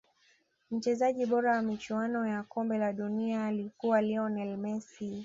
[0.71, 5.19] mchezaji bora wa michuano ya kombe la dunia alikuwa lionel messi